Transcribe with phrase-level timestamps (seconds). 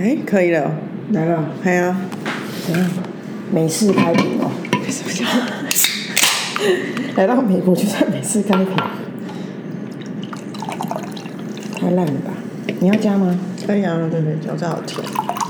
[0.00, 0.70] 哎，可以了，
[1.10, 1.92] 来了，还有
[2.64, 2.88] 怎样？
[3.52, 4.48] 美式开瓶哦。
[4.88, 5.26] 什么叫？
[7.16, 8.76] 来到美国就算美式开瓶，
[11.80, 12.30] 太烂了吧？
[12.78, 13.36] 你要加吗？
[13.66, 15.04] 可以啊，对对，加这好甜。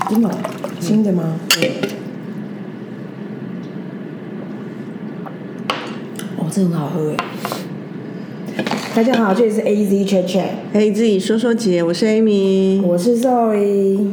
[0.09, 0.31] 真的哦？
[0.79, 1.35] 新的吗？
[1.49, 1.73] 对
[6.37, 7.17] 哦，这很好喝哎。
[8.95, 12.81] 大家好，这里是 A Z Chat 自己说说姐，我是 Amy。
[12.81, 14.11] 我是 Zoe。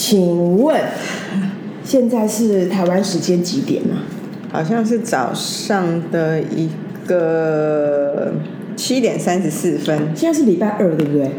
[0.00, 0.80] 请问
[1.84, 4.00] 现在是台湾时间几点啊？
[4.50, 6.70] 好像是早上的一
[7.06, 8.32] 个
[8.74, 11.30] 七点三十四分，现在是礼拜二，对不对？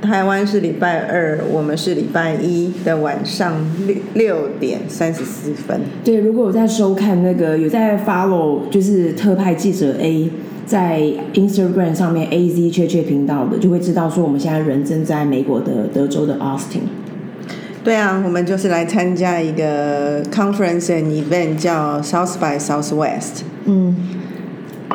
[0.00, 3.56] 台湾是礼拜二，我们是礼拜一的晚上
[3.88, 5.80] 六六点三十四分。
[6.04, 10.30] 对，如果有在收看那个有在 follow 就是特派记者 A
[10.64, 11.02] 在
[11.34, 16.86] Instagram 上面 A Z 确确频道的，就会知道说我们现在人正在美国的德州的 Austin。
[17.84, 23.42] 对啊，我们就是来参加一个 conference and event，叫 South by Southwest。
[23.64, 23.96] 嗯，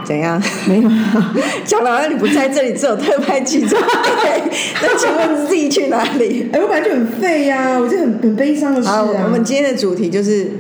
[0.04, 0.42] 怎样？
[0.68, 0.90] 没有，
[1.66, 3.78] 讲到你不在这里，只有特派记者。
[4.82, 6.50] 那请问自己去哪里？
[6.54, 9.22] 哎，我本来就很废呀、我就很很悲伤的事好，啊。
[9.26, 10.52] 我们今天的主题就是。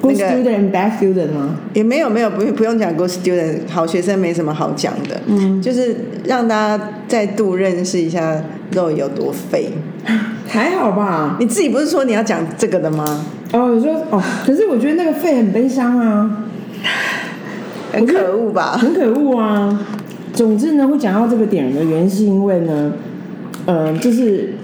[0.00, 1.56] Good student and bad student 吗？
[1.74, 8.42] 也没有没有不不用讲 good student 好学生没什么好讲的，嗯，就是让大家再度认识一下
[8.72, 9.70] 肉有多废。
[10.48, 11.36] 还好吧。
[11.38, 13.24] 你自己不是说你要讲这个的吗？
[13.52, 16.44] 哦，你说哦，可是我觉得那个废很悲伤啊，
[17.92, 18.76] 很可恶吧？
[18.76, 19.86] 很可恶啊。
[20.32, 22.92] 总之呢，会讲到这个点的原因是因为呢，
[23.66, 24.54] 呃，就是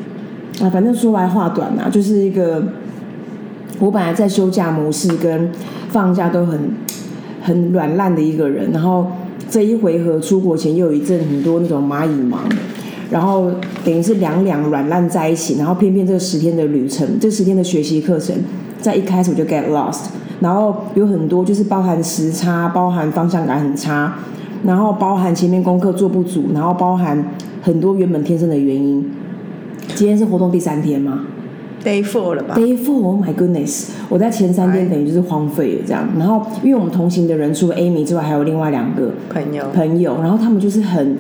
[0.61, 2.63] 啊，反正说来话短啊，就是一个
[3.79, 5.51] 我本来在休假模式跟
[5.91, 6.59] 放假都很
[7.43, 9.07] 很软烂的一个人，然后
[9.51, 12.41] 这一回合出国前又有一阵很多那种蚂蚁忙，
[13.11, 13.51] 然后
[13.85, 18.35] 等于是两两软烂在一起，然后偏偏这十天的旅程，这十天的学习课程，
[18.81, 20.07] 在一开始我就 get lost，
[20.41, 24.15] 然后有很多就是包含时差，包含方向感很差，
[24.65, 27.25] 然后包含前面功课做不足，然后包含
[27.63, 29.09] 很多原本天生的原因。
[29.95, 31.21] 今天是活动第三天吗？
[31.87, 33.91] Day four 了吧？Day four, oh my goodness！
[34.09, 36.09] 我在前三天等于就是荒废了这样。
[36.19, 41.17] 然后因为我们同行的人除了 Amy 之外，还有另外两个朋友，朋友，然后他们就是很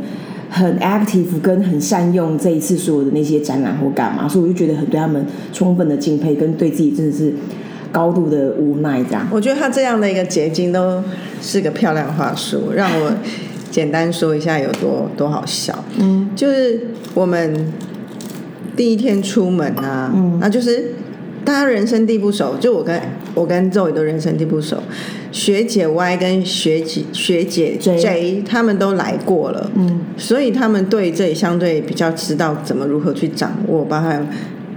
[0.50, 7.32] 很 active 跟很善用这一次所有的那些展览或干嘛，所以我就觉得很对他们充分的敬佩，跟对自己真的是
[7.92, 9.24] 高度的无奈这样。
[9.30, 11.00] 我觉得他这样的一个结晶都
[11.40, 13.12] 是个漂亮话术，让我
[13.70, 15.72] 简单说一下有多多好笑。
[15.98, 17.72] 嗯，就是我们
[18.76, 20.38] 第一天出门啊，嗯。
[20.40, 20.92] 那就是
[21.44, 23.00] 大家人生地不熟，就我跟
[23.34, 24.76] 我跟周宇都人生地不熟，
[25.30, 34.26] 学姐 Y 跟学姐学姐 J 他们都来过了，嗯，所以他们对这里相对比较知道怎么如何去掌握，包含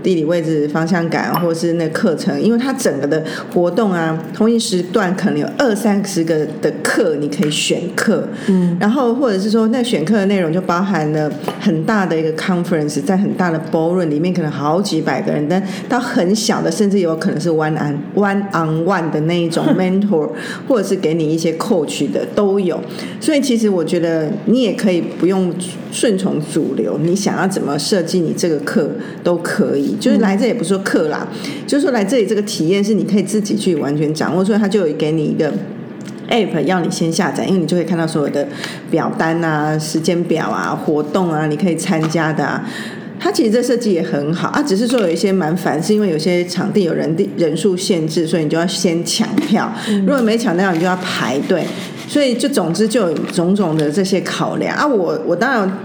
[0.02, 3.24] 地理位置、方向感，或是那课程，因为它整个的
[3.54, 20.30] 活动啊，同一时段可能有二三十个的课，你可以选课，嗯，然后或者是说那选课的内容就包含了很大的一个 conference，在很大的 ballroom 里面可能好几百个人，但到很小的，甚至有可能是 one on one on one 的那一种 mentor，
[20.68, 22.80] 或者是给你一些 coach 的都有。
[23.20, 25.54] 所以其实我觉得你也可以不用
[25.92, 28.90] 顺从主流，你想要怎么设计你这个课
[29.24, 29.89] 都可以。
[30.00, 31.28] 就是来这也不是说课啦，
[31.66, 35.52] 就是说来这里这个体验是你可以自己去完全掌握，所以他就有给你一个。
[36.32, 38.48] app 要你先下载，因为你就可以看到所有的
[38.92, 42.64] 表单啊、时间表啊、活动啊，你可以参加的啊。
[43.20, 49.74] 它其实这设计也很好啊，只是说有一些蛮烦，是因为有些场地有人地人数限制，所以你就要先抢票。
[50.06, 51.66] 如果没抢到，你就要排队。
[52.08, 54.86] 所以就总之就有种种的这些考量啊。
[54.86, 55.80] 我我当然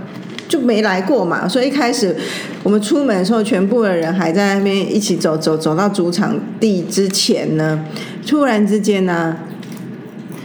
[0.55, 2.15] 就没来过嘛，所以一开始
[2.63, 7.85] 我们出门的时候，全部的人还在那边一起走走走到主场地之前呢，
[8.25, 9.37] 突然之间呢、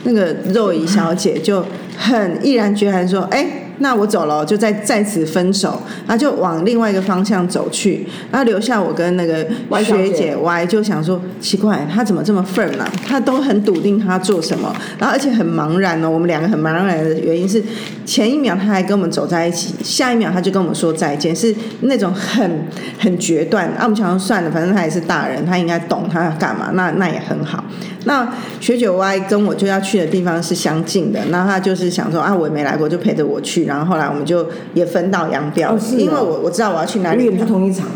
[0.05, 1.63] 那个肉姨小姐就
[1.95, 9.45] 很毅然决然说：“哎、那我走了，就在在此分手。”然后就往另外一个方向走去，然后留下我跟那个
[9.84, 12.89] 学姐 Y 就想说：奇怪，他怎么这么 firm 啊？
[13.06, 16.09] 她都很笃定他做什么，然后而且很茫然哦。
[16.09, 17.62] 我们两个很茫然的原因是，
[18.06, 22.68] 前一秒他还跟我们走在一起，下一秒他就跟我们说再见，是那种很
[22.98, 23.68] 很决断。
[23.69, 27.63] 啊，我们想说算了，反正他也是大人，他应该懂他要干嘛，那那也很好。
[28.06, 33.66] 那学九 Y 跟我就要去的地方是相近的，那他就是想说啊，我也没来过，就陪着我去。
[33.66, 37.88] 然后后来我们就也分道扬镳，因为我我知道我要去哪里不是同一场。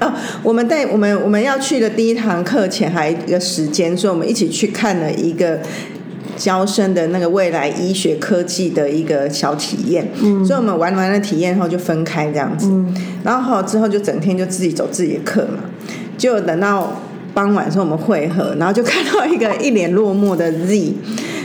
[0.00, 0.12] 哦，
[0.44, 5.58] 我们在我们我们要去的第一堂课前还有一个时间，所以我们一起去看了一个
[6.36, 10.08] 娇生的那个未来医学科技的一个小体验。
[10.22, 12.72] 嗯，所以我们玩完了体验后就分开这样子，
[13.24, 15.64] 然后之后就整天就自己走自己的课嘛，
[16.16, 17.02] 就等到
[17.38, 20.92] 傍晚时候我们会合，然后就看到一个一脸落寞的 Z。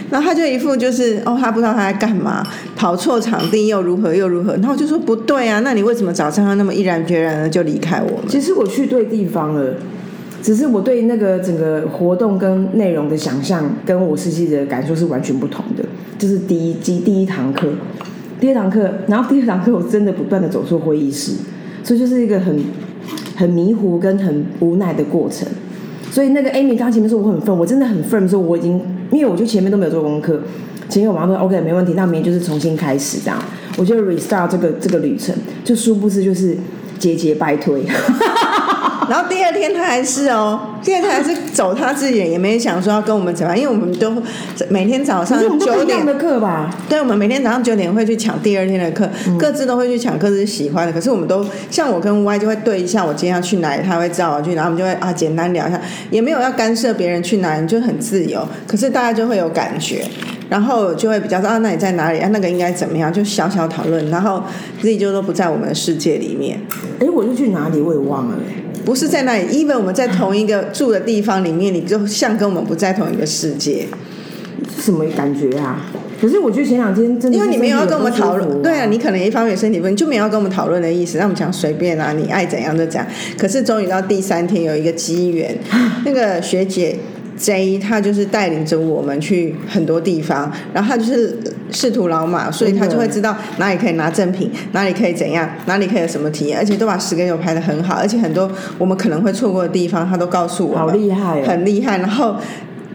[0.09, 2.43] 然后他就一副就是哦，他不知道他在干嘛，
[2.75, 4.53] 跑错场地又如何又如何。
[4.53, 8.27] 然后我就说不对啊，那你为什么早上要那么毅然决然的就离开我们？
[8.27, 9.75] 其实我去对地方了，
[10.41, 15.85] 只是我对那个整个活动跟内容的想象，跟我实际的感受是完全不同的。
[16.17, 17.67] 就是第一集第一堂课，
[18.39, 21.33] 第二堂课，然后第二堂课我真的不断的走错会议室，
[21.83, 22.59] 所以就是一个很
[23.35, 25.47] 很迷糊跟很无奈的过程。
[26.13, 28.79] 所以那个 Amy 刚前面说我很 firm，我真的很 firm，说我已经，
[29.09, 30.39] 因为我就前面都没有做功课，
[30.87, 33.43] 前面我妈说 OK 没问题，那明天就是重新开始这样，
[33.77, 36.55] 我就 restart 这个这个旅程，就殊不知就是
[36.99, 37.81] 节节败退。
[39.09, 44.11] 然后第二天他还是哦，第二天还是走他自己，也没想说要跟我们怎么样，因为我们都
[44.69, 49.09] 每天早上九点的课吧，对，我们每天早上九点会去抢第二天的课，
[49.39, 50.93] 各自都会去抢各自喜欢的。
[50.93, 55.79] 可是我们都像我跟 Y 就会对一下，我今天要去哪里，他会知道我去，然后我们就会啊简单聊一下，
[56.09, 58.45] 也没有要干涉别人去哪里，就很自由。
[58.67, 60.05] 可是大家就会有感觉，
[60.49, 62.29] 然后就会比较说啊，那你在哪里啊？
[62.33, 63.11] 那个应该怎么样？
[63.11, 64.43] 就小小讨论，然后
[64.81, 66.59] 自己就都不在我们的世界里面。
[66.99, 67.79] 哎，我是去哪里？
[67.79, 68.35] 我也忘了。
[68.85, 73.87] 不是在那里，even 我们在同一个住的地方里面，你就像跟我们不在同一个世界，
[74.79, 75.85] 什么感觉啊？
[76.21, 83.05] 可是我觉得前两天真的，因为你没有要跟我们讨论，对啊，你可能一方面身体不，你就没有要跟我们讨论的意思，那我们讲随便啊，你爱怎样就怎样。
[83.37, 85.57] 可是终于到第三天有一个机缘，
[86.05, 86.97] 那个学姐。
[87.35, 91.35] J 他就是带领着我们去很多地方，然后他就是
[91.71, 101.97] 仕途老马，所以他就会知道哪里可以拿赠品，哪里可以怎样，哪里可以有什么体验，而且都把时间有排的很好，而且很多我们可能会错过的地方，他都告诉我们，好厉害，很厉害。
[101.97, 102.35] 然后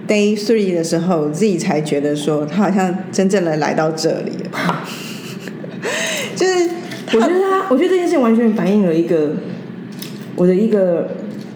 [0.06, 4.82] Day Three 的时候，Z 才觉得说他好像真正的来到这里了，
[6.36, 6.70] 就是
[7.12, 9.32] 我觉得他，我觉得这件事完全反映了一个
[10.36, 11.08] 我的一个。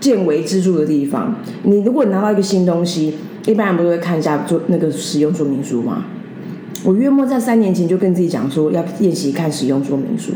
[0.03, 1.33] 见微知著的地方，
[1.63, 3.15] 你如果拿到一个新东西，
[3.47, 6.05] 一般人不是会看一下做那个使用说明书吗？
[6.85, 10.33] 我约莫在三年前就跟自己讲说要练习看使用说明书，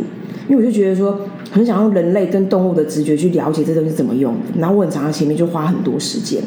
[0.48, 1.18] 因为我就觉得说
[1.50, 6.40] 很想用人类跟动物的直觉去了解这东西怎么用，然后我很常前面就花很多时间，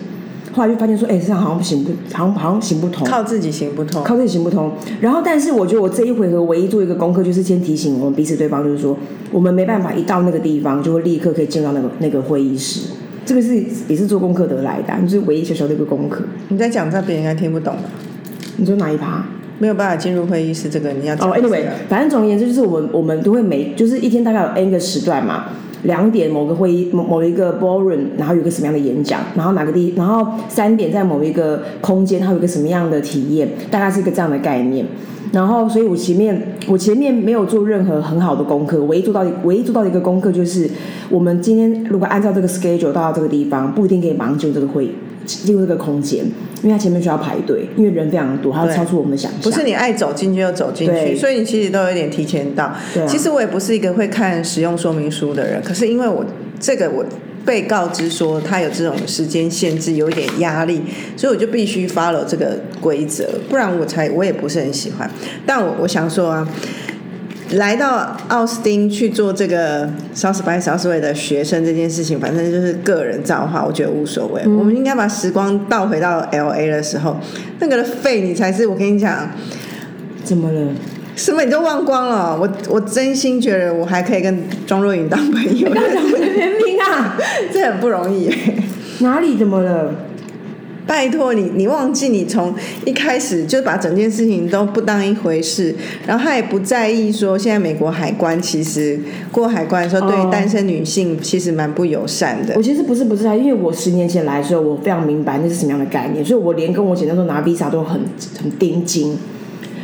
[0.54, 4.72] 后来就发现说，哎，这样好像行不，好像好像行不通，靠自己行不通，靠自己行不通。
[5.02, 8.98] 然后，但是我觉得我这一回合唯一做一个功课，就是先提醒我们彼此对方，就是说
[9.34, 12.88] 我们没办法一到那个地方就会立刻可以进到那个那个会议室。
[13.30, 13.56] 这个是
[13.88, 16.24] 也是做功课得来的，就是唯一小小的一个功课。
[16.48, 17.84] 你在讲这，别人应该听不懂的。
[18.58, 19.24] 你说哪一趴？
[19.60, 21.38] 没有办法进入会议室，这个你要哦。
[21.38, 25.50] Anyway，反正总而言之，就是我们我们都会每就是一天大概有 N 个时段嘛，
[25.84, 34.86] 两点某个会议某某一个 ballroom，然后有个什么样的演讲，然后哪个地，然后三点在某一个空间，它有个什么样的体验，大概是一个这样的概念。
[35.32, 40.68] 然后，所以我前面我前面没有做任何很好的功课，唯一做到唯一做到的一个功课就是，
[41.08, 44.92] 我们今天如果按照这个 schedule 到这个地方，不一定可以忙就这个会议
[45.38, 46.26] 进入这个空间，
[46.64, 49.42] 因为它前面需要排队，因为人非常多，它要超出我们的想象。
[49.42, 52.74] 不是你爱走进去就走进去，所以你其实都有点提前到。
[53.08, 56.26] 其实我也不是一个会看使用说明书的人，可是因为我
[56.60, 57.06] 这个我。
[57.46, 60.80] 被告知说他有这种时间限制，有一点压力，
[61.16, 65.10] 所以我就必须 follow 这个规则，不然我才我也不是很喜欢。
[65.48, 66.48] 但我我想说啊，
[67.54, 74.42] 来到奥斯汀去做这个 South by Southwest 的学生这件事情，反正就是个人造化，我觉得无所谓。
[74.46, 77.18] 我们应该把时光倒回到 LA 的时候，
[77.60, 79.30] 那个费你才是我跟你讲，
[80.24, 80.72] 怎么了？
[81.16, 82.38] 什么你都忘光了？
[82.40, 85.70] 我我真心觉得我还可以跟庄若影当朋友。
[85.70, 87.18] 刚讲我的原名啊，
[87.52, 88.34] 这很不容易。
[89.00, 89.94] 哪里怎么了？
[90.90, 92.52] 拜托你，你忘记你从
[92.84, 95.76] 一开始就把整件事情都不当一回事，
[96.08, 99.00] 然后他也不在意说现在美国海关其实
[99.32, 102.56] 过海关的时候对单身女性其实蛮不友善的。
[102.56, 108.02] 我其实不是不是因为我十年前来的时候我非常明白那是什么样的概念，所以我连跟我姐那时候拿 visa 都很
[108.42, 109.16] 很盯紧。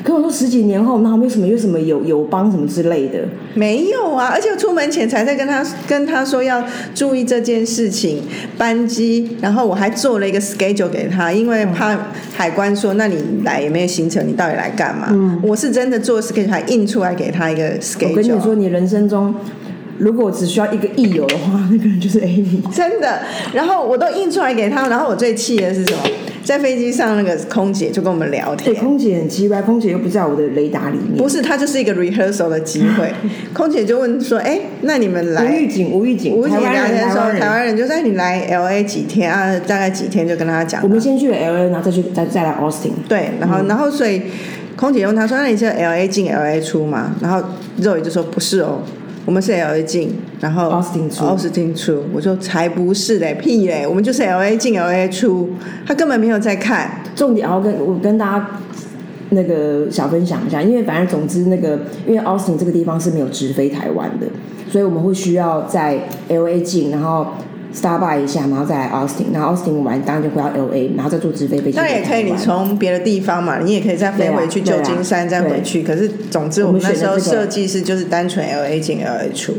[0.06, 3.22] 跟我说十几年后，那为什么有什么有有帮什么之类的？
[3.56, 8.22] 没有啊，而且出门前才在跟他跟他说要注意这件事情，
[8.56, 11.98] 班机，然后我还做了一个 schedule 给他，因为怕
[12.36, 15.08] 海关说那你来也没有行程，你到底来干嘛？
[15.10, 18.10] 嗯，我是真的做 schedule 还印出来给他一个 schedule。
[18.12, 19.34] 我跟你说，你人生中
[19.98, 23.22] 如果只需要一个益友的话，那个人就是 Amy，真的。
[23.54, 26.00] 然后我都印出来给他，然后我最气的是什么？
[26.46, 31.18] 在飞机上那个空姐就跟我们聊天对，天，空姐很奇怪，空姐又不在我的雷达里面。
[31.18, 33.12] 不是，它就是一个 rehearsal 的机会。
[33.52, 36.36] 空姐就问说：“哎，那你们无来预警，无预警。
[36.36, 37.42] 吴姐台湾人，聊天说，台湾人。
[37.42, 39.60] 台湾人就说哎你来 L A 几天啊？
[39.68, 40.88] 大概几天就跟他讲我。
[40.88, 42.92] 们先去了 L A，然后再去再再来 Austin。
[43.10, 44.22] 对，然嗯后然后所以
[44.76, 47.42] 空姐问他说：“那你是 L A 进 L A 出吗？”然后
[47.82, 48.82] 肉爷就说：“不是哦，
[49.26, 55.50] 我们是 L A 进，然后 Austin 出奥斯汀出。”我说：“才不是嘞，屁嘞，我们就是 L A 进 L A 出，
[55.86, 57.02] 他根本没有在看。
[57.16, 58.48] 重点，然后跟我跟大家
[59.32, 64.28] 那个小分享一下，因为反正总之那个，因为 Austin 这个地方是没有直飞台湾的，
[64.70, 67.28] 所以我们会需要在 L A 进，然后
[67.76, 75.84] stop by 一下，然后再来 Austin，然后 Austin 完当然就回到 L A，然后再坐直飞飞机回当然也可以，你从别的地方嘛，你也可以再飞回去旧金山，再回去。
[75.84, 79.54] 可是总之，我们那时候设计是就是单纯 L A 进 L A 出，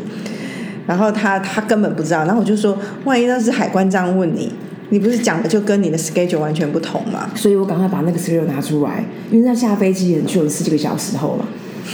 [0.87, 4.51] 然后他他根本不知道，然后我就说，万一那是海关这样问你，
[4.89, 7.31] 你不是讲的就跟你的 schedule 完全不同嘛？
[7.35, 11.45] 所以我赶快把那个 schedule 拿出来，因为在下飞机也去了十几个小时后嘛，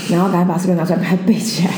[0.08, 1.70] 然后赶快把 schedule 拿出来，把它背起来。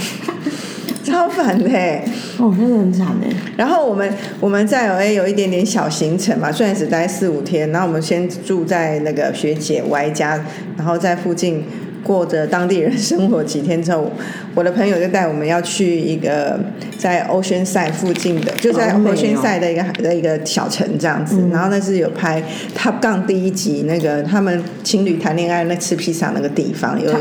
[1.15, 2.05] 超烦的欸。
[2.39, 3.29] 哦，真的很惨哎。
[3.57, 10.45] 然后我们我们在 L A 有一点点小行程嘛，虽然只待四五天，然后我们先住在那个学姐 Y 家，
[10.77, 11.65] 然后在附近
[12.03, 14.11] 过着当地人生活几天之后，
[14.57, 16.59] 我的朋友就带我们要去一个
[16.99, 22.43] 在 Ocean Side 附近的，就在好美哦 Ocean Side 的一个的一个小城这样子，然后那是有拍
[22.77, 27.15] Top Gun 第一集那个他们情侣谈恋爱那吃披萨那个地方有。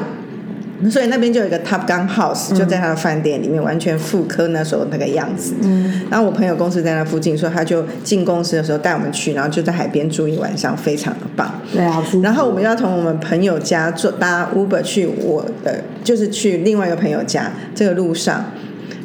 [0.90, 5.54] 所以那边就有一个 Top Gun House，就在他的饭店里面，完全复刻那时候那个样子。
[5.62, 11.52] 嗯，然后我朋友公司在那附近，所以他就进公司的时候带我们去，然后就在海边住一晚上，非常的棒。
[11.72, 12.04] 对啊。
[12.22, 17.52] 然后我们要从我们朋友家坐搭 Uber 去我的，就是去另外一个朋友家。
[17.76, 18.46] 这个路上，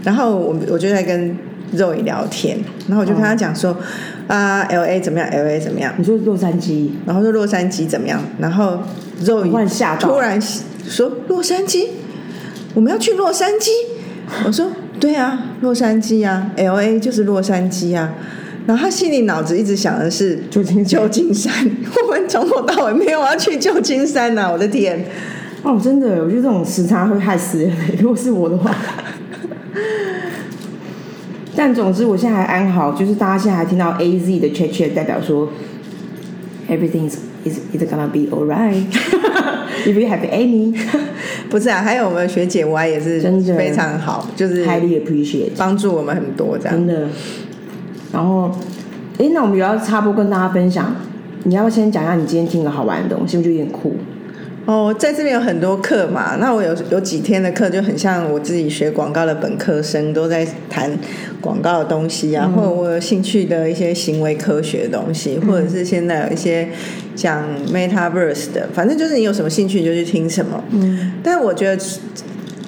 [0.04, 1.36] 然后我我就在跟
[1.72, 3.76] 肉姨聊天，然后我就跟他讲说，
[4.26, 5.92] 啊，L A 怎么样？L A 怎么样？
[5.96, 8.20] 你说洛杉矶，然后说洛杉矶怎么样？
[8.38, 8.78] 然后
[9.24, 9.42] 肉
[9.98, 10.38] 突然
[10.88, 11.86] 说洛杉矶，
[12.74, 13.68] 我们要去洛杉矶。
[14.44, 18.14] 我说对啊，洛杉矶啊，L A 就是洛杉矶啊。
[18.66, 21.52] 然后他心里脑子一直想的是旧金山旧金山。
[22.04, 25.04] 我们从头到尾没有要去旧金山呐、我的天！
[25.62, 27.72] 哦，真的，我觉得这种时差会害死人。
[27.98, 28.74] 如果是我的话，
[31.56, 35.48] 但总之我现在还安好，就是大家现在还听到 A Z 的 chat chat，代表说
[36.68, 38.84] everything is is is gonna be alright
[39.94, 40.74] have any
[41.50, 46.86] 不是啊，还有我们学姐 Y 也是真的非常好，就是 highly appreciate，帮助我们很多这样真。
[46.86, 47.08] 的。
[48.12, 48.50] 然后，
[49.18, 50.94] 哎，那我们也要插播跟大家分享，
[51.44, 53.36] 你要不要先讲一下你今天听个好玩的东西？
[53.36, 53.94] 我觉得有点酷。
[54.68, 60.90] 哦，在这边有很多课嘛，那我有有几天的课就很像我自己学广告的本科生，都在谈
[61.40, 66.68] 广告的东西啊，或者我有兴趣的一些行为科学的东西，或者是现在有一些
[67.16, 70.62] 讲 metaverse 的，反正就是你有什么兴趣就去听什么。
[70.72, 71.82] 嗯，但我觉得。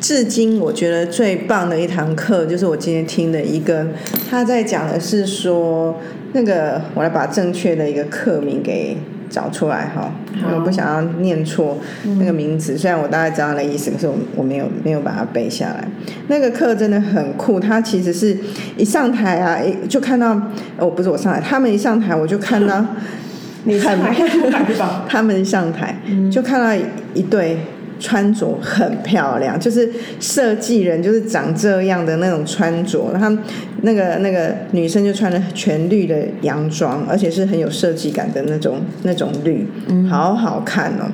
[0.00, 3.86] 至今我觉得最棒的一堂课，就是我今天听的一个，
[4.30, 5.94] 他在讲的是说，
[6.32, 8.96] 那个我来把正确的一个课名给
[9.30, 10.12] 找出来哈，
[10.52, 11.78] 我不想要念错
[12.18, 15.88] 那个名字，虽然我大概知道它的意思，可是我我没有没有把它背下来。
[16.26, 18.36] 那个课真的很酷，它其实是
[18.76, 20.38] 一上台啊，一就看到
[20.76, 22.84] 哦，不是我上台，他们一上台我就看到
[23.64, 25.04] 你上台太突然吧？
[25.08, 25.94] 他们上台
[26.30, 26.74] 就看到
[27.14, 27.58] 一对
[28.00, 29.88] 穿着很漂亮，就是
[30.18, 33.38] 设计人就是长这样的那种穿着，他们
[33.82, 39.66] 那个那个女生就穿了全绿的洋装，而且是很有设计感的那种那种绿，
[40.08, 41.12] 好好看哦。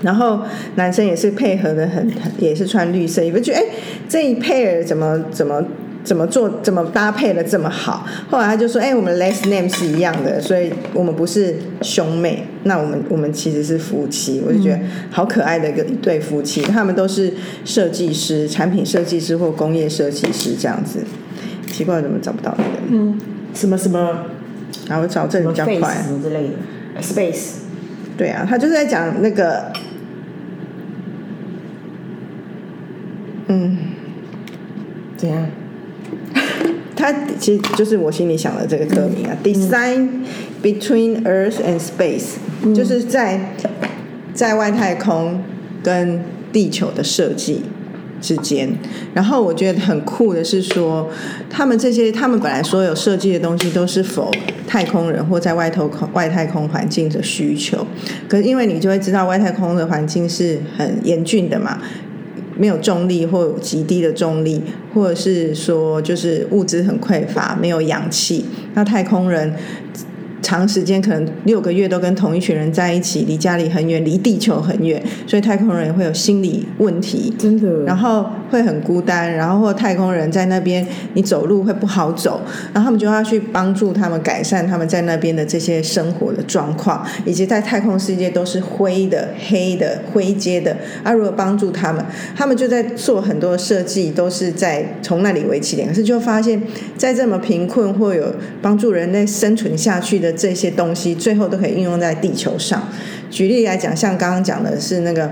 [0.00, 0.40] 然后
[0.76, 3.64] 男生也是配合的很，也是穿绿色衣服，觉得哎
[4.08, 5.62] 这一配儿怎么怎么
[6.08, 8.06] 怎么做怎么搭配的这么好？
[8.30, 14.42] 后来他就说，哎，我们 last name 是一样的，所以我们不是兄妹，那我们我们其实是夫妻。
[14.46, 17.34] 我就觉得好可爱的一个一对夫妻，他们都是
[17.66, 21.00] 设计师、产品设计师或工业设计师这样子。
[21.66, 22.70] 奇怪，怎么找不到那个？
[22.88, 23.20] 嗯，
[23.52, 24.24] 什么什么
[24.88, 26.02] 然后我找这里比较快。
[26.02, 27.50] 什么之类的，space。
[28.16, 29.70] 对啊，他就是在讲那个，
[33.48, 33.76] 嗯，
[35.18, 35.46] 怎样？
[36.98, 40.24] 他其实就是我心里想的这个歌名啊、d e s i g n
[40.60, 43.54] between Earth and space，、就是在
[44.34, 45.40] 在外太空
[45.80, 46.20] 跟
[46.52, 47.62] 地球的设计
[48.20, 48.68] 之间。
[49.14, 51.08] 然后我觉得很酷的是说，
[51.48, 54.28] 他们这些他们本来所有设计的东西都是否
[54.66, 57.86] 太空人或在外头空外太空环境的需求，
[58.28, 61.80] 可是因为你就会知道外太空的环境是很严峻的嘛。
[62.58, 64.60] 没有重力或极低的重力，
[64.92, 69.54] 或者是说就是物资很匮乏，没有氧气，那太空人
[70.48, 77.34] 长时间可能六个月都跟同一群人在一起，离家里很远，离地球很远，所以太空人也会有心理问题。
[77.38, 77.84] 真的。
[77.84, 82.40] 然后会很孤单，然后或太空人在那边，你走路会不好走，
[82.72, 92.02] 然后他们就要去帮助他们改善他们在那边的这些生活的状况，以及在太空世界都是灰的、黑的、灰阶的，啊，如何帮助他们？
[92.34, 96.58] 他们就在做很多设计，都是在从那里为起点，可是就发现，
[96.96, 102.88] 在这么贫困或有帮助人类生存下去的这些东西，最后都可以应用在地球上。
[103.28, 105.30] 举例来讲，像刚刚讲的是那个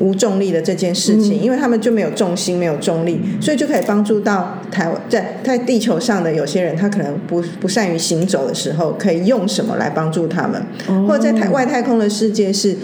[0.00, 10.62] 无重力的这件事情，因为他们就没有重心、没有重力，所以就可以帮助到台湾在在地球上的有些人，他可能不不善于行走的时候，可以用什么来帮助他们？
[11.06, 12.76] 或者在太外太空的世界是。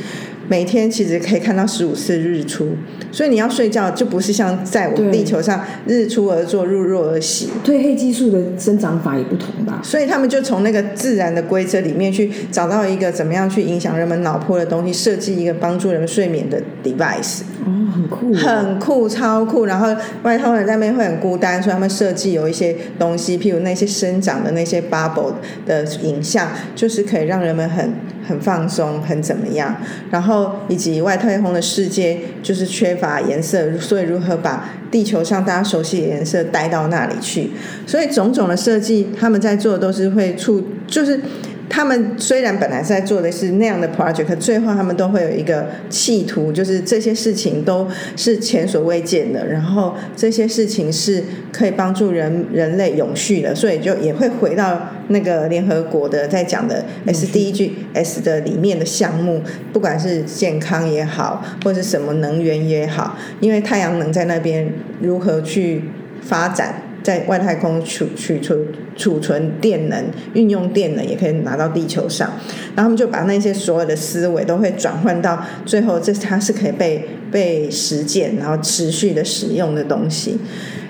[0.48, 2.76] 每天其实可以看到十五次日出，
[3.10, 7.48] 所以你要睡觉就不是像在我们地球上日出而作，日落而息。
[7.64, 9.80] 褪黑激素的生长法也不同吧？
[9.82, 17.40] 所以他们就从那个自然的规则里面去找到一个怎么样去影响人们脑波的东西，设计一个帮助人们睡眠的 device。
[17.64, 19.64] 哦，很酷，很酷，超酷。
[19.64, 19.86] 然后
[20.22, 25.32] 外太空人在那边会很孤单，所以他们设计有一些东西，譬如那些生长的那些 bubble
[25.64, 27.92] 的影像，就是可以让人们很
[28.26, 29.76] 很放松，很怎么样。
[30.11, 37.50] 然后以及外太空的世界就是缺乏颜色，所以如何把地球上大家熟悉的颜色带到那里去？
[37.87, 41.21] 所以种种的设计，他们在做的都是会促，就是。
[41.68, 59.42] 他们虽然本来在做的是那样的 project，最后他们都会有一个企图，就是这些事情都是前所未见的，然后这些事情是可以帮助人人类永续的，所以就也会回到那个联合国的在讲的 SDGs 的里面的项目，
[59.73, 65.85] 不管是健康也好，或者什么能源也好，因为太阳能在那边如何去
[66.21, 66.83] 发展。
[67.04, 68.56] 在外太空储储储
[68.96, 72.28] 储存电能，运用电能也可以拿到地球上，
[72.75, 80.38] 然后他们就把那些所有的思维都会转换到最后，这它是可以被被实践，然后持续的使用的东西，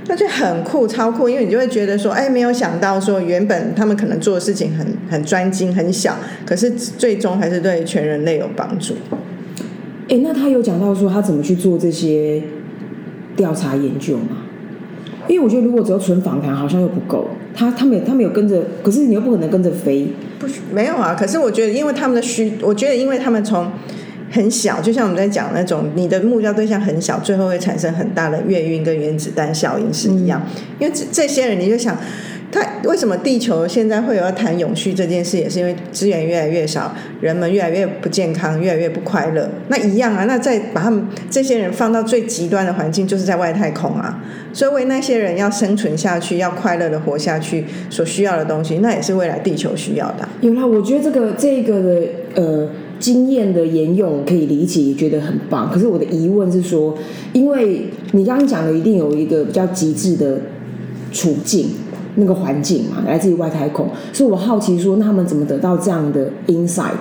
[0.06, 6.16] 那就很酷超酷，因为你就会觉得说，哎，没有想到说原本他们可能做的事情很很专精很小，
[6.46, 8.94] 可是最终还是对全人类有帮助。
[10.08, 12.40] 哎，那他有讲到说他怎么去做这些
[13.34, 14.42] 调查研究吗？
[15.28, 17.28] 因为我觉得，如果只有纯访谈，好像又不够。
[17.54, 20.06] 他他们他们有跟着，可是你又不可能跟着飞。
[20.38, 21.16] 不，没有啊。
[21.18, 23.70] 可是我觉得，因为他们的需，我觉得，因为他们从
[24.30, 30.42] 很小，就像我们在讲那种，你的目标对象很小，最后会产生很大的月晕跟原子弹效应是一样。
[30.78, 31.96] 因为这这些人，你就想。
[32.52, 39.50] 他为什么地球现在会有要谈永续这件事，也是因为资源越来越少，人们越来越不健康，越来越不快乐。
[39.68, 44.22] 那一样啊，那再把他们这些人放到最极端的环境，就是在外太空啊。
[44.52, 50.28] 所以为那些人要生存下去，要快乐的活下去，所需要的东西，那也是未来地球需要的。
[50.40, 52.02] 有啦，我觉得这个这个的
[52.36, 52.68] 呃
[53.00, 55.68] 经验的沿用可以理解，觉得很棒。
[55.72, 56.96] 可是我的疑问是说，
[57.32, 60.38] 因为你刚刚讲的一定有一个比较极致的
[61.12, 61.70] 处境。
[62.16, 66.92] 那个环境嘛，来自于外太空，所以我好奇说，那他们怎么得到这样的 insight？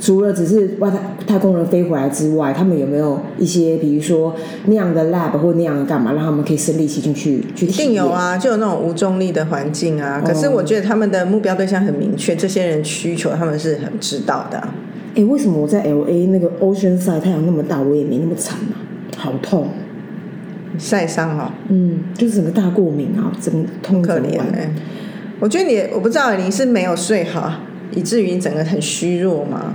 [0.00, 4.32] 除了只是外太太空人飞回来之外，他们有没有一些，比如说
[4.66, 10.22] 那样的 lab 或那样的干嘛，让他们可以身临其境去去一定有啊，就有那种无重力的环境啊。
[10.24, 14.68] 可是我觉得他们的目标对象很明确，这些人需求他们是很知道的。
[15.16, 18.78] 哎，为什么我在 L A 那个 Ocean Side 太阳那么大，我也没那么惨啊？
[19.16, 19.66] 好痛！
[20.76, 24.70] 晒伤了，嗯，就是整个大过敏啊，整个痛可怜哎。
[25.40, 27.52] 我觉得你，我不知道你是没有睡好，
[27.92, 29.74] 以至于你整个很虚弱吗？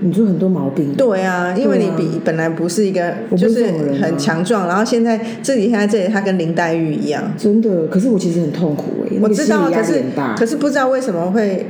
[0.00, 0.92] 你就很多毛病。
[0.94, 3.66] 对啊，因为你比本来不是一个，就是
[4.00, 7.22] 很强壮，然后现在这里现在这里，他跟林黛玉一样。
[7.36, 10.02] 真的，可是我其实很痛苦哎，我知道，可是
[10.36, 11.66] 可是不知道为什么会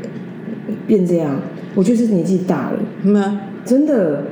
[0.87, 1.40] 变这样。
[1.75, 3.11] 我觉得是年纪大了。
[3.11, 3.40] 吗？
[3.64, 4.25] 真的。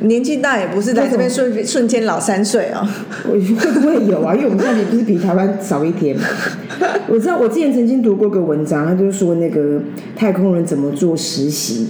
[0.00, 2.86] 年纪大也不是在这边瞬瞬间老三岁哦，
[3.28, 4.34] 会不会有啊？
[4.34, 6.24] 因为我们现在不是比台湾少一天嘛。
[7.08, 9.80] 我知道我之前曾经读过个文章，他就是说那个
[10.16, 11.86] 太空人怎么做实习，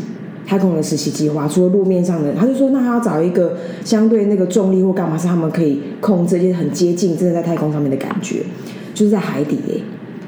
[0.46, 8.42] 太空人实习计划，除了路面上的，他就说那他要找一个相对那个重力或干嘛是他们可以控制，就是很接近真的在太空上面的感觉，
[8.92, 9.82] 就是在海底诶。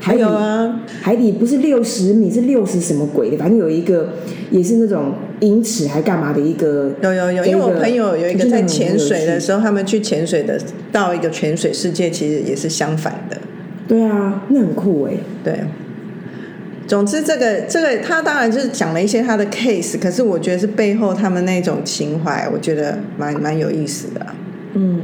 [0.07, 3.37] 还有啊，海底不是六十米，是六十什么鬼的？
[3.37, 4.11] 反正有一个
[4.53, 6.93] 也是那种英尺还干嘛的一个。
[7.03, 10.61] 有有有，因为我朋友有一个在潜水的时候，他们去潜水的，
[10.93, 13.37] 到一个潜水世界，其实也是相反的。
[13.89, 15.15] 对啊，那很酷哎。
[15.43, 15.59] 对，
[16.87, 24.25] 总之这个这个，他当然就是讲了一些他的 case，可是我觉得是背后他们那种情怀，我觉得蛮蛮有意思的。
[24.75, 25.01] 嗯。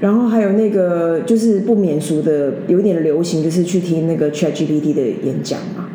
[0.00, 5.88] 然后还有那个就是不免俗的，有一点流行，就是去听那个 ChatGPT 的演讲嘛。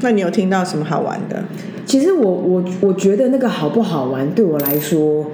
[0.00, 1.44] 那你有听到什么好玩的？
[1.86, 5.30] 其实我我我觉得那个好不好玩，对我来说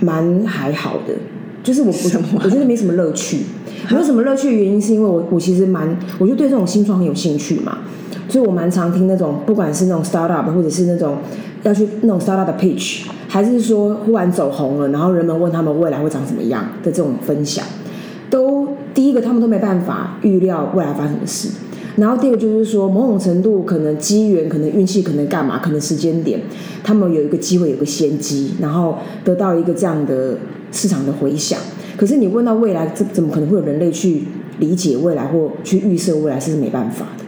[0.00, 1.14] 蛮还好的，
[1.62, 3.38] 就是我什么我我觉得没什么乐趣。
[3.90, 7.78] 没有什么乐趣的原因是因为我我其实蛮，我就对这种新创很有兴趣嘛，
[8.28, 11.16] 所以我蛮常听那种不管是那种 startup 或者是那种
[11.62, 17.64] 要去那种 startup 的 pitch，还是说忽然走红了，然后人们问他们未来会长怎么样的这种分享，
[18.30, 21.48] 都第一个他们都没办法预料未来发生什么事。
[21.96, 26.40] 然后第二个就是说，某种程度可能机缘、可能运气、可能干嘛、可能时间点，
[26.82, 30.36] 他们有一个机会、有个先机，然后得到一个这样的
[30.72, 31.56] 市场的回响。
[31.96, 34.24] 可是你问到未来，这怎么可能会有人类去
[34.58, 36.40] 理解未来或去预设未来？
[36.40, 37.23] 是没办法的。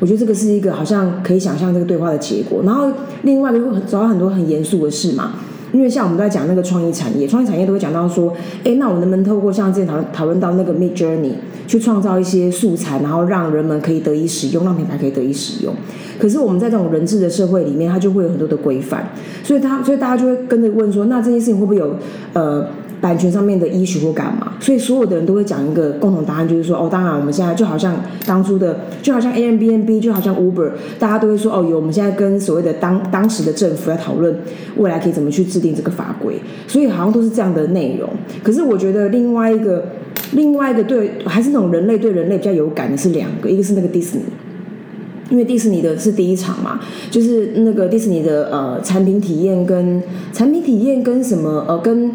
[0.00, 2.62] 我觉得这个是一个好像可以想象这个对话的结果。
[2.64, 2.90] 然后
[3.22, 5.32] 另外一个会找到很多很严肃的事嘛，
[5.72, 8.32] 因为像我们在讲那个创意产业，创意产业都会讲到说，
[8.64, 11.32] 哎，那我能不能透过像之前讨讨论到那个 Mid Journey
[11.66, 15.74] 去创造一些素材，然后让人们可以得以使用，让品牌可以得以使用。
[16.18, 19.08] 可是我们在这种人治的社会里面，它就会有很多的规范，
[19.42, 21.96] 所以他所以大家就会跟着问说，那这件事情会不会有
[22.32, 22.66] 呃？
[23.00, 27.94] 版权上面的依许或干嘛，所以所有的人都会讲一个共同答案，就是说，哦，当然我们现在就好像
[28.26, 34.34] 当初的，就好像 A M B N B，就好像 Uber，大家都会说，哦，有我们现在跟所谓的当当时的政府在讨论
[34.76, 38.08] 未来可以怎么去制定这个法规，所以好像都是这样的内容。
[38.42, 39.84] 可是我觉得另外一个，
[40.32, 44.20] 另外一个对还是那种人类对人类比较有感的是两个，一个是那个 Disney。
[45.30, 52.12] 因为迪士尼的是第一场嘛，就是那个迪士尼的呃产品体验跟产品体验跟什么呃跟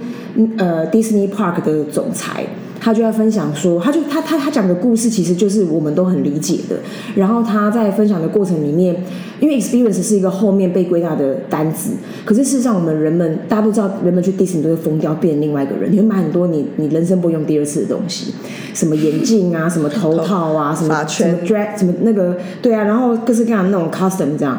[0.57, 2.45] 呃迪士尼 Park 的总裁，
[2.83, 6.77] 他就在分享说，他就他他他讲的故事其实就是我们都很理解的。
[7.15, 8.95] 然后他在分享的过程里面，
[9.39, 11.91] 因为 experience 是一个后面被归纳的单子，
[12.25, 18.33] 可是事实上我们人们大家都知道，人们去迪士尼都会疯掉，变成另外一个人，你会买很多你你人生不会用第二次的东西。
[18.73, 24.57] 什么眼镜啊， 什么头套啊，什么什么 dress，什么那个对啊，然后各式各样的那种 custom 这样，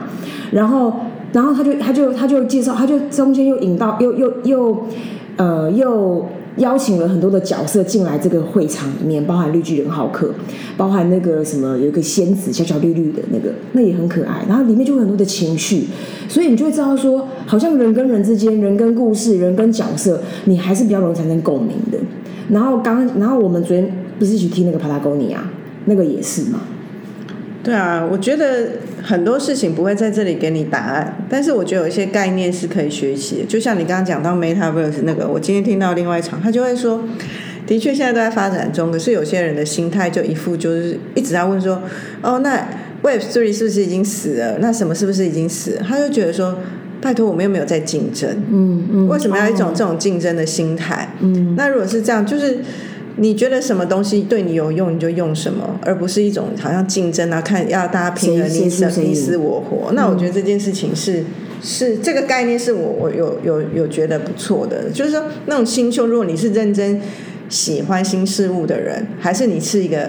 [0.52, 0.92] 然后
[1.32, 4.86] 然后他就他就他就介绍，他就中间又引到又又又
[5.38, 6.24] 呃又
[6.56, 10.34] 邀请了很多的角色进来这个会场里面，包含绿巨人浩克，
[10.76, 15.86] 包含那个什么有一个仙子小小绿绿的那个，那也很可爱，然后里面就会很多的情绪，
[16.28, 21.98] 所以你就会知道说，好像人跟人之间，人跟故事，人跟角色，你还是比较容易产生共鸣的。
[22.50, 23.90] 然后刚然后我们昨天。
[24.18, 25.42] 不是去听那个帕拉贡尼亚，
[25.86, 26.60] 那个也是嘛？
[27.64, 28.70] 对啊，我觉得
[29.02, 33.44] 很多事情不会在这里给你答案，但是我觉得有一些概念是可以学习。
[33.48, 37.04] 就像你刚刚讲到 MetaVerse 那个，我今天听到另外一场，他就会说，
[37.64, 41.80] 的确现在都在发展中，可是有些人的心态就一副就是一直在问说，
[42.20, 42.66] 哦，那
[43.02, 44.58] Web Three 是不是已经死了？
[44.58, 45.82] 那什么是不是已经死了？
[45.88, 46.58] 他就觉得说，
[47.00, 51.14] 拜托，我们又没有在竞争，嗯嗯，为什么要一种这种竞争的心态？
[51.20, 52.58] 嗯，那如果是这样，就是。
[53.16, 59.92] 你觉得什么东西对你有用，你就用什么，而不是一种好像竞争啊，看要大家拼了你死你死我活。
[59.92, 61.22] 那我觉得这件事情是
[61.62, 67.00] 是这个概念是我我有有有觉得不错的，就是说那种新秀，如果你是认真
[67.48, 70.08] 喜欢新事物的人，还是你是一个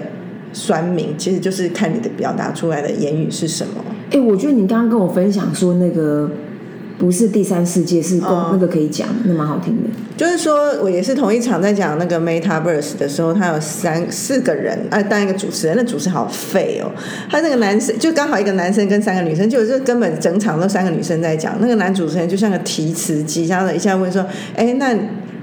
[0.52, 3.84] 酸民，其实就是看你的表达出来的言语是什么。
[4.10, 6.30] 哎，我觉得你刚刚跟我分享说那个。
[6.98, 9.90] 不是第三世界，是公那个可以讲，那蛮好听的。
[10.16, 16.90] 就是说我也是同一场在讲那个 MetaVerse 的时候，他有三四个人啊，当一个主持人，那主持好废哦。
[17.28, 24.96] 他那个男生就刚好一个男生跟三个女生，就是根本整场都三个女生在讲，那个男主持人就像个提词机，这样的一下问说：“哎，那。”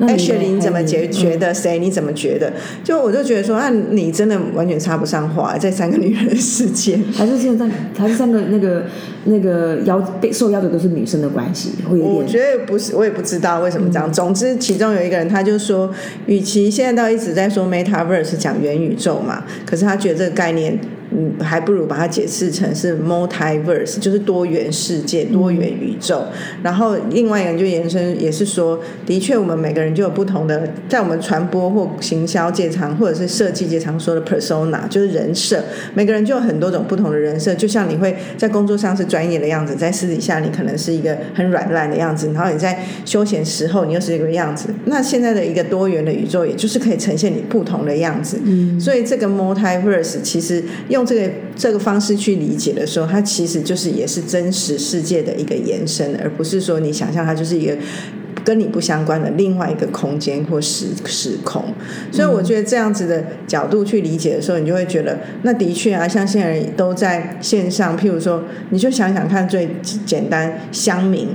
[0.07, 1.53] 哎，雪玲怎么觉觉得？
[1.53, 1.79] 谁？
[1.79, 2.51] 你怎么觉得？
[2.83, 8.83] 就我就觉得说，啊你真的完全插不上话，在三个女人之间，还是现在还是三个那个
[9.25, 12.15] 那个邀被受邀的都是女生的关系，会有点。
[12.15, 14.11] 我觉得不是，我也不知道为什么这样。
[14.11, 15.91] 总之，其中有一个人，他就说，
[16.25, 20.79] 与其现在到一直在说 MetaVerse 讲元宇宙嘛，可是他觉得这个概念。
[21.13, 26.23] 嗯，还不如把它解释成是 multiverse，就是多元世界、多元宇宙。
[26.63, 35.61] 然后另外一个人就延伸，也是说，的确我们每个人就有不同的，在我们传播或行销界常或者是设计界常说的 persona，就是人设。
[35.93, 44.69] 每个人就有很多种不同的人设，就像你会在工作上是专业的样子，在私底下你可能是一个很软烂的样子，然后你在休闲时候你又是一个样子。
[44.85, 48.39] 那现在的一个多元的宇宙，也就是可以呈现你不同的样子。
[48.45, 51.00] 嗯，所以这个 multiverse 其实用。
[51.05, 57.77] 这个这个方式去理解的时候，它其实就是也是真实世界的一个延伸，而不是说你想象它就是一个
[58.43, 61.63] 跟你不相关的另外一个空间或时时空。
[62.11, 69.69] 所以我觉得这样子的角度去理解的时候，你就会觉得，那的确啊，像现在都在线上，譬如说，你就想想看，最
[70.05, 71.29] 简单乡民。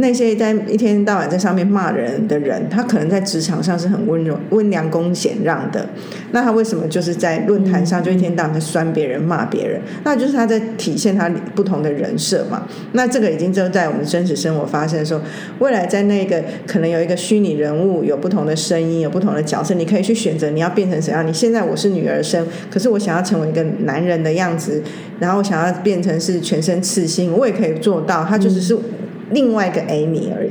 [0.00, 5.86] 那些在一天到晚在上面骂人的人，他可能在职场上是很温柔、温良恭俭让的。
[6.32, 9.80] 那他为什么就是在论坛上就一天到晚在酸别人、骂别人？
[10.04, 12.66] 那就是他在体现他不同的人设嘛。
[12.92, 15.20] 那这个已经就在我们真实生活发生的时候，
[15.58, 21.26] 未来在那个可能有一个虚拟人物，有不同的声音，有不同的角色，你可以去选择你要变成怎样。
[21.26, 24.82] 你现在我是女儿身，可是我想要成为一个男人的样子，
[25.18, 28.24] 然后我想要变成是全身刺青，我也可以做到。
[28.24, 28.76] 他就只是。
[29.30, 30.50] 另外一个 Amy 而已，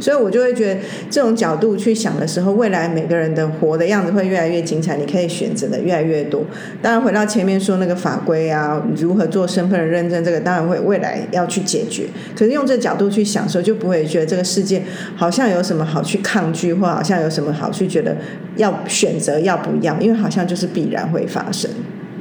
[0.00, 6.44] 所以我就会觉得这种角度去想的时候，未来每个人的活的样子会越来越精彩，你可以选择的越来越多。
[6.82, 12.06] 当然，回到前面说那个法规啊，如何做身份的认证，这个当然会未来要去解决。
[12.36, 14.82] 可是用这角度去想的时候，就不会觉得这个世界
[15.16, 18.16] 好像有什么好去抗拒，或好像有什么好去觉得
[18.56, 21.70] 要选择要不要，因为好像就是必然会发生。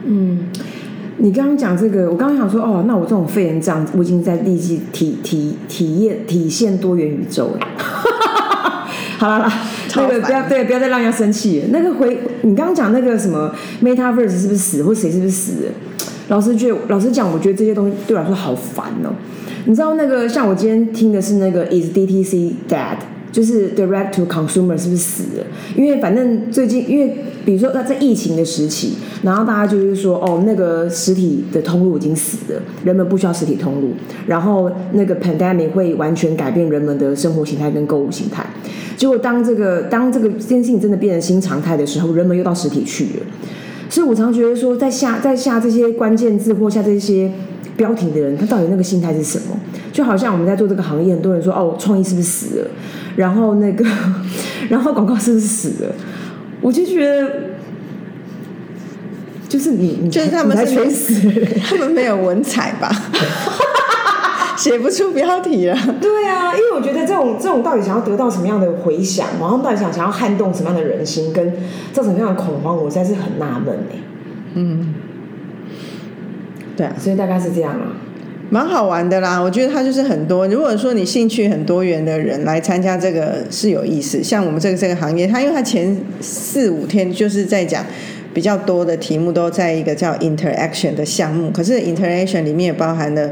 [0.05, 0.47] 嗯。
[1.19, 7.67] 你刚刚讲这个，我刚刚想说，哦，那我这种废人样，我已经在立即体体体验体现多元宇宙 了。
[9.17, 9.53] 好了啦，
[9.95, 11.63] 那个不要对，不要再让人家生气。
[11.71, 13.51] 那个回你刚刚讲那个什么
[13.81, 15.53] Metaverse 是不是死，或谁是不是死？
[16.27, 19.09] 老师觉得，老师讲，我觉得这些东西对我来说好烦哦。
[19.65, 22.97] 你知道那个像我今天听的是那个 Is DTC Dead？
[23.37, 25.45] 就是 direct to consumer 是不是死了？
[25.75, 33.91] 因为反正最近，因为比如说在在疫情的时期，然后大家就是说，哦，那个实体的通路已经死了，人们不需要实体通路，
[34.25, 38.43] 然后那个 pandemic 会完全改变人们的生活形态跟购物形态。
[38.97, 43.25] 结果当这个当这个这件事情真的变成新常态的时候，人们又到实体去了。
[43.87, 47.31] 所以我常觉得说，在下在下这些关键字或下这些。
[47.77, 49.55] 标题的人，他到底那个心态是什么？
[49.93, 52.67] 就好像我们在做这个行业，很多人说哦，创意是不是死了？
[53.17, 53.83] 然后那个，
[54.69, 55.93] 然后广告是不是死了？
[56.61, 57.29] 我就觉得，
[59.49, 61.29] 就是你，你就是他们是全死，
[61.67, 62.89] 他们没有文采吧？
[64.55, 65.75] 写不出标题了。
[66.01, 71.51] 对啊，因为我觉得这种这种到底想要得到什么样的回响，然后到底想想要撼动什么样的人心，跟
[71.93, 73.97] 造成什么样的恐慌，我实在是很纳闷哎。
[74.55, 74.93] 嗯。
[76.75, 77.87] 对啊，所以大概是这样啊，
[78.49, 79.39] 蛮好玩的啦。
[79.39, 84.23] 我觉得他就是很多，如果说你兴趣很多元的人来参加这个是有意思。
[84.23, 87.85] 像我们这个这个行业，它因为它前四五天就是在讲
[88.33, 91.51] 比较多的题目，都在一个叫 interaction 的项目。
[91.51, 93.31] 可是 interaction 里面也包含了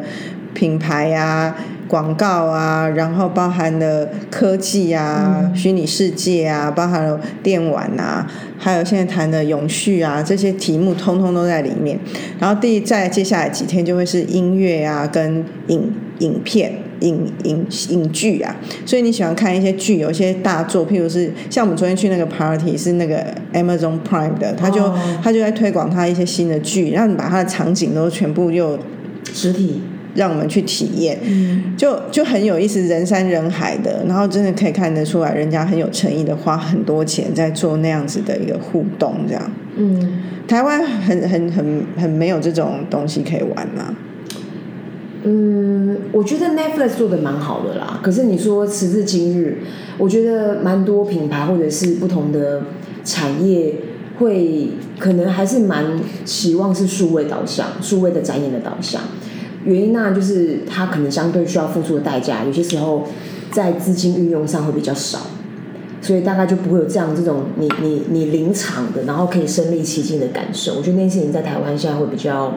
[0.54, 1.56] 品牌啊。
[1.88, 8.26] 广告啊，然后包含了科技啊、虚拟世界啊，包含了电玩啊，
[8.58, 12.00] 还有现在谈的永续啊，这些题目通通都在里面。
[12.40, 18.56] 然后第再接下来几天就会是音乐啊，跟影影片、影影影剧啊。
[18.86, 28.80] 所以你喜欢看一些剧，有一些大作，譬如是像我们昨天去那个 party 是那个 Amazon Prime 的，他就他就在推广他一些新的剧，让你把他的场景都全部又
[29.32, 29.82] 实体。
[30.16, 31.20] 让我们去体验，
[31.78, 39.52] 就就很有意思，人山人海的，然后真的可以看得出来，人家很有诚意的，花很多钱在做那样子的一个互动，这样。
[39.76, 43.94] 嗯，台湾很很很很没有这种东西可以玩吗？
[45.24, 48.00] 嗯，我觉得 Netflix 做的蛮好的啦。
[48.02, 49.58] 可是你说时至今日，
[49.98, 52.62] 我觉得蛮多品牌或者是不同的
[53.04, 53.74] 产业，
[54.20, 55.84] 会可能还是蛮
[56.24, 59.02] 期望是数位导向、数位的展演的导向。
[59.66, 63.08] 原因那，就是它可能相对需要付出的代价，有些时候
[63.52, 65.20] 在资金运用上会比较少，
[66.02, 70.76] 所以大概就不会有这样这种你你你临场的，然后可以身临其境的感受。
[70.76, 72.54] 我觉得那些人在台湾现在会比较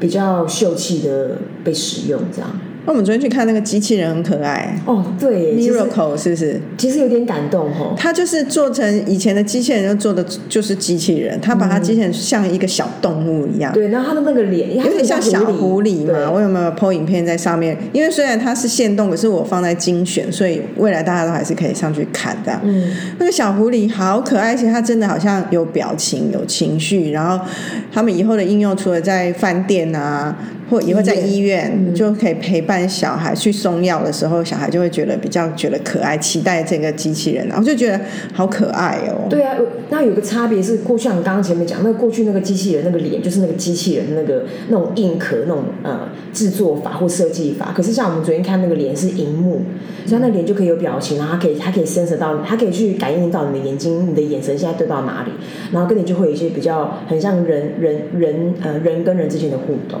[0.00, 2.50] 比较秀气的被使用，这样。
[2.86, 6.60] 那我们昨天去看那个机器人很可爱哦，对，Miracle 是不是？
[6.78, 7.94] 其实有点感动哦。
[7.98, 13.72] 他就是做成以前的机器人，就做的就是机器人，它把它机器人像一个小动物一样。
[13.72, 16.30] 对，然后它的那个脸有点像小狐狸嘛。
[16.30, 17.76] 我有没有 PO 影片在上面？
[17.92, 22.52] 因为虽然它是现动，可是我放在精选，所以未来大家都还是可以上去看的。
[22.62, 27.10] 嗯，那个小狐狸好可爱，而且它真的好像有表情、有情绪。
[27.10, 27.44] 然后
[27.92, 30.36] 他们以后的应用，除了在饭店啊。
[30.68, 38.00] 或也会在医院就可以陪伴小孩去送药的时候，小孩就会觉得比较觉得可爱，期待这个机器人，然后就觉得
[38.32, 39.28] 好可爱哦。
[39.30, 39.56] 对啊，
[39.90, 49.62] 那有个差别是，过去像你刚刚前面讲，那过去那个机器人那个脸就是那个机器人那个那种硬壳那种呃制作法或设计法，可是像我们昨天看那个脸是荧幕，
[50.04, 55.30] 所以那脸就可以有表情，然后它可以它可以 sense 到，它可以去感应到你的眼睛、你的眼神现在对到哪里，
[55.70, 60.00] 然后跟你就会有一些比较很像人人人呃人跟人之间的互动。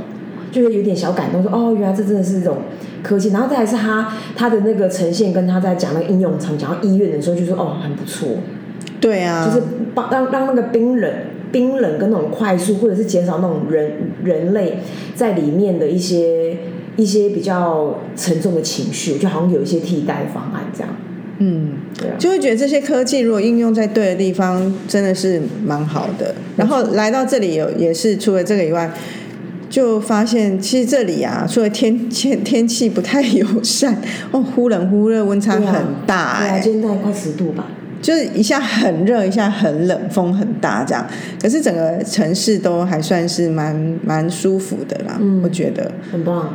[0.56, 2.56] 就是有点小感动，说哦，原来这真的是一种
[3.02, 3.28] 科技。
[3.28, 8.28] 然后再来是他他的那个呈现，跟他在讲那个应用场，讲到医院的时候，就说哦，很不错。
[8.98, 9.62] 对啊，就是
[9.94, 11.12] 帮让让那个冰冷、
[11.52, 13.92] 冰冷跟那种快速，或者是减少那种人
[14.24, 14.78] 人类
[15.14, 16.56] 在里面的一些
[16.96, 20.88] 一些比较沉重的情绪，就好像有一些替代方案这样。
[21.38, 26.34] 嗯，对啊，就会觉得这些科技如果应用在对的地方，真的是蛮好的。
[26.56, 28.90] 然后来到这里有也是除了这个以外，
[29.76, 33.94] 就发现其实这里啊，除了天天天气不太友善，
[34.30, 37.66] 哦，忽冷忽热，温差很大哎、今天大概快十度吧。
[38.00, 41.06] 就是一下很热，一下很冷，风很大这样。
[41.42, 45.92] 可是整个城市都还算是蛮蛮舒服的啦，嗯我觉得。
[46.10, 46.54] 很棒，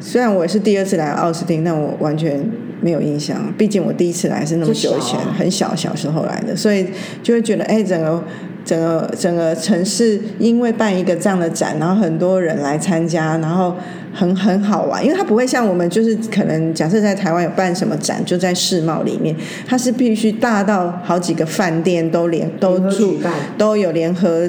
[0.00, 2.44] 虽然我也是第二次来奥斯汀，但我完全
[2.80, 6.84] 没有印象，毕竟我第一次来是那么久以前，小啊很小小时候来的，所以
[7.22, 8.24] 就会觉得，哎，整个
[8.64, 13.74] 整个整个城市因为办一个这样的展，然后很多人来参加，然后
[14.14, 19.34] 很很好玩，因为它不会像我们就是可能假设在台湾有办什么展，就在世贸里面，
[19.66, 23.18] 它是必须大到好几个饭店都连都住
[23.56, 24.48] 都有联合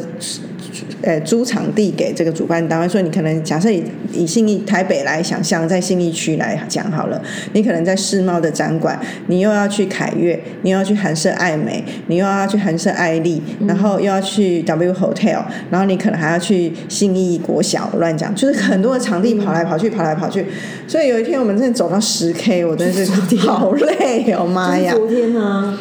[1.04, 7.22] 呃租场地给这个主办单位，所以你可能假设以以信义台北来想象，在信义区来讲好了，
[7.54, 20.46] 你可能在世贸的展馆，你又要去凯悦，你又要去韩舍爱美，你又要去韩舍爱丽，然后又要去 W Hotel，然后你可能还要去信义国小，我乱讲，就是很多的场地跑来跑去，跑来跑去，
[20.88, 24.94] 所以有一天我们真的走到十 K，我真的是好累哦，妈呀！
[24.96, 25.78] 昨天呢、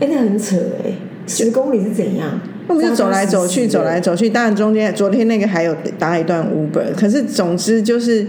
[0.00, 0.90] 哎、那很扯哎、
[1.26, 2.40] 十公里是怎样？
[2.66, 4.16] 我们就走来走去，走来走。
[4.16, 4.28] 去。
[4.28, 8.26] 当然中间昨天那个还有搭一段 Uber，可是总之就是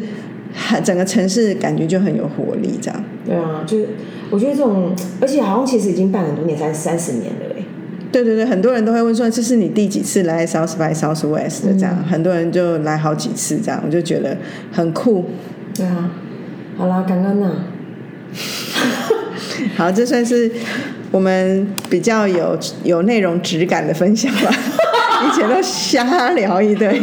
[0.83, 3.03] 整个城市感觉就很有活力，这样。
[3.25, 3.87] 对啊，就是
[4.29, 7.63] 我觉得这种，而且好像其实已经办很多年，三三十年了哎。
[8.11, 14.37] 对对对，很多人都会问说这是你第几次来 South by Southwest 的这样，很多人就来好几次这样，我就觉得
[14.71, 15.25] 很酷。
[15.73, 16.11] 对啊，
[16.77, 17.51] 好啦，感恩呐。
[19.77, 20.51] 好，这算是
[21.15, 24.51] 我们比较有有内容质感的分享吧，
[25.25, 27.01] 以前都瞎聊一堆，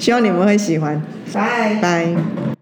[0.00, 1.00] 希望你们会喜欢，
[1.32, 1.78] 拜。
[1.80, 2.55] 拜。